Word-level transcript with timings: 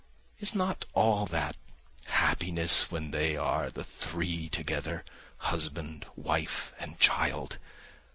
Is 0.39 0.55
not 0.55 0.85
all 0.95 1.27
that 1.27 1.57
happiness 2.05 2.89
when 2.89 3.11
they 3.11 3.37
are 3.37 3.69
the 3.69 3.83
three 3.83 4.49
together, 4.49 5.05
husband, 5.37 6.07
wife 6.15 6.73
and 6.79 6.97
child? 6.97 7.59